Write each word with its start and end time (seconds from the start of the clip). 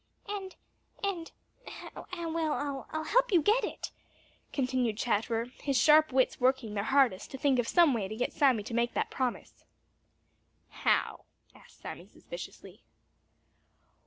"And—and—well, 0.27 2.87
I'll 2.91 3.03
help 3.03 3.31
you 3.31 3.39
get 3.43 3.63
it," 3.63 3.91
continued 4.51 4.97
Chatterer, 4.97 5.45
his 5.61 5.77
sharp 5.77 6.11
wits 6.11 6.39
working 6.41 6.73
their 6.73 6.85
hardest 6.85 7.29
to 7.29 7.37
think 7.37 7.59
of 7.59 7.67
some 7.67 7.93
way 7.93 8.07
to 8.07 8.15
get 8.15 8.33
Sammy 8.33 8.63
to 8.63 8.73
make 8.73 8.95
that 8.95 9.11
promise. 9.11 9.63
"How?" 10.69 11.25
asked 11.53 11.79
Sammy 11.81 12.07
suspiciously. 12.07 12.81